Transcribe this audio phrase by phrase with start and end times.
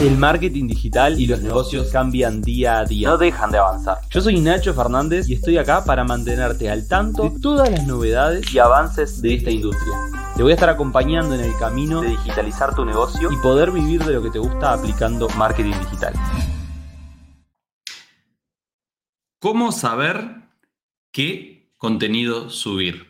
[0.00, 3.08] El marketing digital y los negocios cambian día a día.
[3.08, 3.98] No dejan de avanzar.
[4.10, 8.54] Yo soy Nacho Fernández y estoy acá para mantenerte al tanto de todas las novedades
[8.54, 9.98] y avances de esta industria.
[10.36, 14.04] Te voy a estar acompañando en el camino de digitalizar tu negocio y poder vivir
[14.04, 16.14] de lo que te gusta aplicando marketing digital.
[19.40, 20.42] ¿Cómo saber
[21.10, 23.07] qué contenido subir?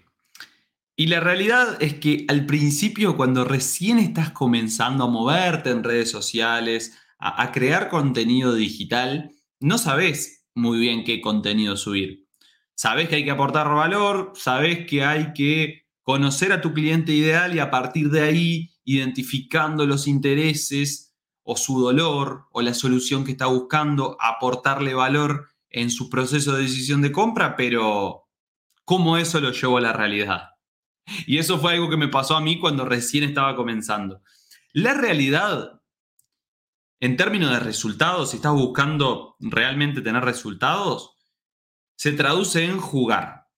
[1.00, 6.10] Y la realidad es que al principio, cuando recién estás comenzando a moverte en redes
[6.10, 12.26] sociales, a, crear contenido digital, no sabes muy bien qué contenido subir.
[12.74, 17.54] Sabes que hay que aportar valor, sabes que hay que conocer a tu cliente ideal
[17.54, 23.30] y a partir de ahí, identificando los intereses o su dolor o la solución que
[23.30, 28.24] está buscando, aportarle valor en su proceso de decisión de compra, pero
[28.84, 30.57] ¿cómo eso lo llevo a la realidad?
[31.26, 34.22] Y eso fue algo que me pasó a mí cuando recién estaba comenzando.
[34.72, 35.80] La realidad,
[37.00, 41.16] en términos de resultados, si estás buscando realmente tener resultados,
[41.96, 43.48] se traduce en jugar.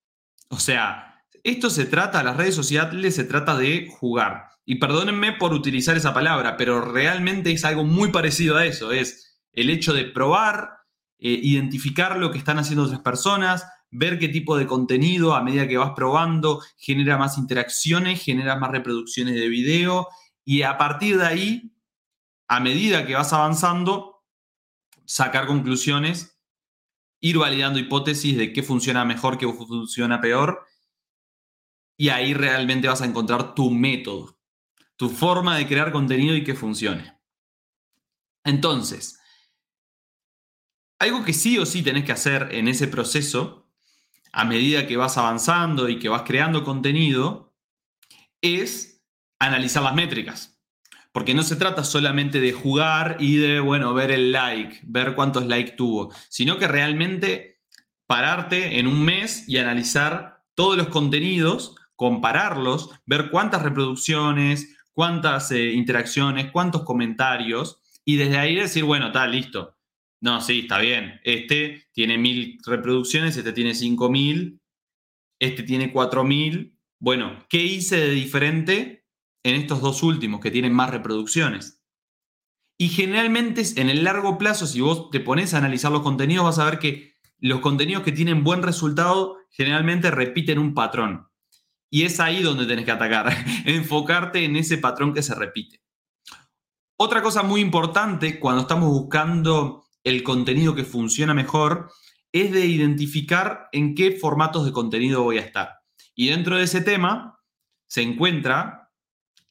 [0.49, 4.49] O sea, esto se trata, las redes sociales se trata de jugar.
[4.65, 8.93] Y perdónenme por utilizar esa palabra, pero realmente es algo muy parecido a eso.
[8.93, 10.71] Es el hecho de probar,
[11.19, 15.67] eh, identificar lo que están haciendo otras personas, ver qué tipo de contenido a medida
[15.67, 20.09] que vas probando genera más interacciones, genera más reproducciones de video
[20.45, 21.73] y a partir de ahí,
[22.49, 24.25] a medida que vas avanzando,
[25.05, 26.39] sacar conclusiones,
[27.21, 30.67] ir validando hipótesis de qué funciona mejor, qué funciona peor
[31.97, 34.39] y ahí realmente vas a encontrar tu método,
[34.97, 37.19] tu forma de crear contenido y que funcione.
[38.45, 39.21] Entonces,
[40.99, 43.60] algo que sí o sí tenés que hacer en ese proceso
[44.33, 47.55] a medida que vas avanzando y que vas creando contenido,
[48.41, 49.03] es
[49.39, 50.61] analizar las métricas.
[51.13, 55.47] Porque no se trata solamente de jugar y de, bueno, ver el like, ver cuántos
[55.47, 57.61] likes tuvo, sino que realmente
[58.07, 65.73] pararte en un mes y analizar todos los contenidos, compararlos, ver cuántas reproducciones, cuántas eh,
[65.73, 69.77] interacciones, cuántos comentarios, y desde ahí decir, bueno, está listo,
[70.21, 71.21] no, sí, está bien.
[71.25, 74.61] Este tiene mil reproducciones, este tiene cinco mil,
[75.41, 76.79] este tiene cuatro mil.
[77.01, 79.07] Bueno, ¿qué hice de diferente
[79.43, 81.83] en estos dos últimos que tienen más reproducciones?
[82.79, 86.59] Y generalmente en el largo plazo, si vos te pones a analizar los contenidos, vas
[86.59, 91.29] a ver que los contenidos que tienen buen resultado generalmente repiten un patrón.
[91.91, 95.81] Y es ahí donde tenés que atacar, enfocarte en ese patrón que se repite.
[96.99, 101.91] Otra cosa muy importante cuando estamos buscando el contenido que funciona mejor
[102.33, 105.81] es de identificar en qué formatos de contenido voy a estar.
[106.15, 107.41] Y dentro de ese tema
[107.87, 108.93] se encuentra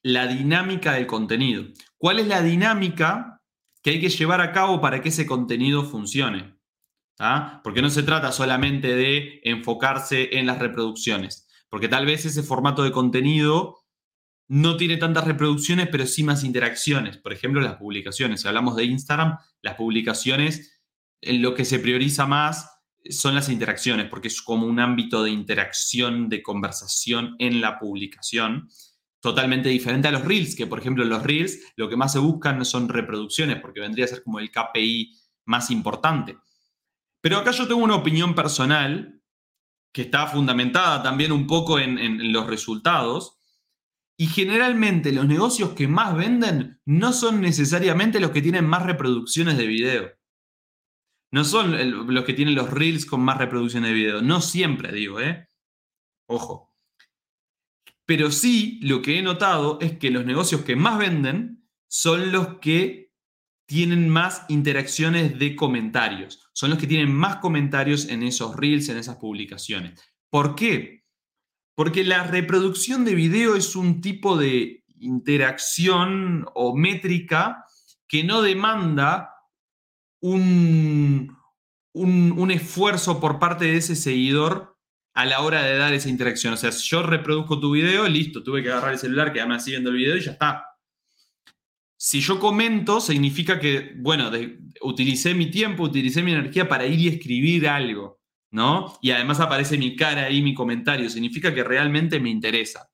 [0.01, 1.65] la dinámica del contenido.
[1.97, 3.41] ¿Cuál es la dinámica
[3.83, 6.57] que hay que llevar a cabo para que ese contenido funcione?
[7.63, 12.83] Porque no se trata solamente de enfocarse en las reproducciones, porque tal vez ese formato
[12.83, 13.78] de contenido
[14.49, 17.17] no tiene tantas reproducciones, pero sí más interacciones.
[17.17, 18.41] Por ejemplo, las publicaciones.
[18.41, 20.81] Si hablamos de Instagram, las publicaciones,
[21.21, 22.67] en lo que se prioriza más
[23.09, 28.69] son las interacciones, porque es como un ámbito de interacción, de conversación en la publicación,
[29.21, 32.65] totalmente diferente a los reels, que por ejemplo los reels lo que más se buscan
[32.65, 35.15] son reproducciones, porque vendría a ser como el KPI
[35.45, 36.37] más importante.
[37.21, 39.21] Pero acá yo tengo una opinión personal
[39.93, 43.38] que está fundamentada también un poco en los resultados,
[44.21, 49.57] y generalmente los negocios que más venden no son necesariamente los que tienen más reproducciones
[49.57, 50.11] de video.
[51.31, 54.21] No son los que tienen los reels con más reproducciones de video.
[54.21, 55.47] No siempre, digo, ¿eh?
[56.27, 56.75] Ojo.
[58.05, 62.59] Pero sí, lo que he notado es que los negocios que más venden son los
[62.59, 63.13] que
[63.69, 66.49] tienen más interacciones de comentarios.
[66.51, 69.97] Son los que tienen más comentarios en esos reels, en esas publicaciones.
[70.29, 71.05] ¿Por qué?
[71.79, 77.63] Porque la reproducción de video es un tipo de interacción o métrica
[78.05, 79.29] que no demanda
[80.19, 81.37] un,
[81.93, 84.75] un, esfuerzo por parte de ese seguidor
[85.13, 86.53] a la hora de dar esa interacción.
[86.53, 89.71] O sea, si yo reproduzco tu video, listo, tuve que agarrar el celular, quedarme así
[89.71, 90.65] viendo el video y ya está.
[91.95, 94.29] Si yo comento, significa que, bueno,
[94.81, 98.18] utilicé mi tiempo, utilicé mi energía para ir y escribir algo.
[98.51, 98.97] ¿No?
[99.01, 102.89] Y además aparece mi cara ahí, mi comentario, significa que realmente me interesa.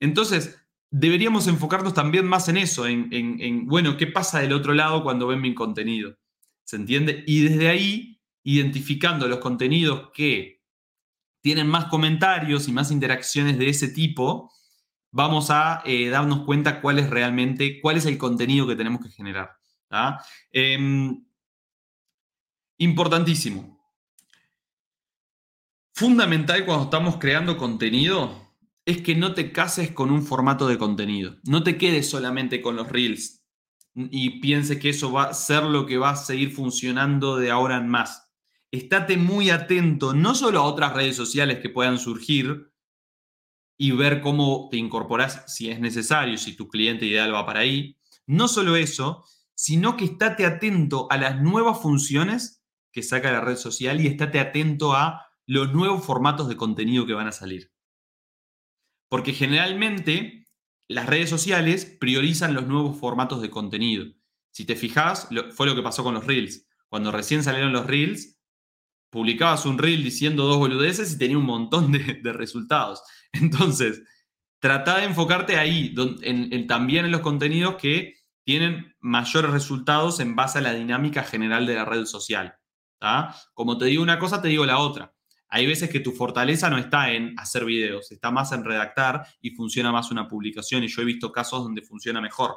[0.00, 0.58] Entonces,
[0.90, 5.40] deberíamos enfocarnos también más en eso, en, bueno, ¿qué pasa del otro lado cuando ven
[5.40, 6.16] mi contenido?
[6.64, 7.24] ¿Se entiende?
[7.26, 10.62] Y desde ahí, identificando los contenidos que
[11.40, 14.52] tienen más comentarios y más interacciones de ese tipo,
[15.10, 19.10] vamos a eh, darnos cuenta cuál es realmente, cuál es el contenido que tenemos que
[19.10, 19.50] generar.
[20.50, 21.24] Em,
[22.78, 23.73] importantísimo.
[25.96, 28.52] Fundamental cuando estamos creando contenido
[28.84, 31.36] es que no te cases con un formato de contenido.
[31.44, 33.44] No te quedes solamente con los reels
[33.94, 37.76] y pienses que eso va a ser lo que va a seguir funcionando de ahora
[37.76, 38.28] en más.
[38.72, 42.72] Estate muy atento no solo a otras redes sociales que puedan surgir
[43.78, 47.96] y ver cómo te incorporas si es necesario, si tu cliente ideal va para ahí.
[48.26, 49.24] No solo eso,
[49.54, 54.40] sino que estate atento a las nuevas funciones que saca la red social y estate
[54.40, 57.72] atento a los nuevos formatos de contenido que van a salir.
[59.08, 60.46] Porque generalmente
[60.88, 64.06] las redes sociales priorizan los nuevos formatos de contenido.
[64.50, 66.66] Si te fijas, fue lo que pasó con los Reels.
[66.88, 68.40] Cuando recién salieron los Reels,
[69.10, 73.02] publicabas un Reel diciendo dos boludeces y tenía un montón de, resultados.
[73.32, 74.02] Entonces,
[74.60, 75.94] trata de enfocarte ahí,
[76.66, 78.14] también en los contenidos que
[78.44, 82.56] tienen mayores resultados en base a la dinámica general de la red social.
[83.54, 85.13] Como te digo una cosa, te digo la otra.
[85.54, 89.50] Hay veces que tu fortaleza no está en hacer videos, está más en redactar y
[89.50, 92.56] funciona más una publicación y yo he visto casos donde funciona mejor.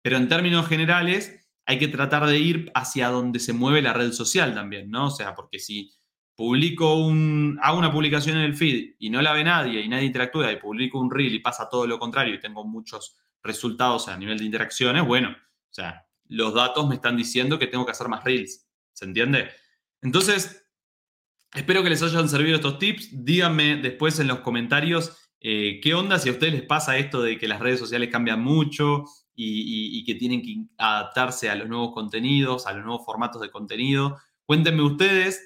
[0.00, 4.12] Pero en términos generales, hay que tratar de ir hacia donde se mueve la red
[4.12, 5.08] social también, ¿no?
[5.08, 5.92] O sea, porque si
[6.34, 10.06] publico un, hago una publicación en el feed y no la ve nadie y nadie
[10.06, 14.16] interactúa y publico un reel y pasa todo lo contrario y tengo muchos resultados a
[14.16, 18.08] nivel de interacciones, bueno, o sea, los datos me están diciendo que tengo que hacer
[18.08, 19.50] más reels, ¿se entiende?
[20.00, 20.69] Entonces,
[21.54, 23.08] espero que les hayan servido estos tips.
[23.12, 27.38] Díganme después en los comentarios eh, qué onda si a ustedes les pasa esto de
[27.38, 29.04] que las redes sociales cambian mucho
[29.34, 34.18] y, que tienen que adaptarse a los nuevos contenidos, a los nuevos formatos de contenido.
[34.44, 35.40] Cuéntenme ustedes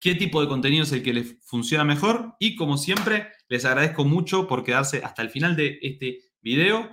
[0.00, 4.04] qué tipo de contenido es el que les funciona mejor y como siempre les agradezco
[4.06, 6.88] mucho por quedarse hasta el final de este video.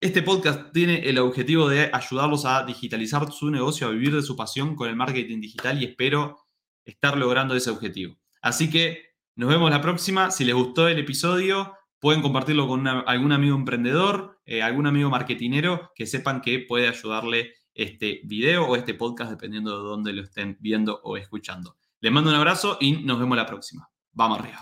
[0.00, 4.34] Este podcast tiene el objetivo de ayudarlos a digitalizar su negocio, a vivir de su
[4.36, 6.43] pasión con el marketing digital y espero
[6.84, 8.18] estar logrando ese objetivo.
[8.40, 10.30] Así que nos vemos la próxima.
[10.30, 15.92] Si les gustó el episodio, pueden compartirlo con algún amigo emprendedor, eh, algún amigo marketinero
[15.94, 20.56] que sepan que puede ayudarle este video o este podcast dependiendo de dónde lo estén
[20.60, 21.76] viendo o escuchando.
[22.00, 23.88] Les mando un abrazo y nos vemos la próxima.
[24.12, 24.60] Vamos arriba.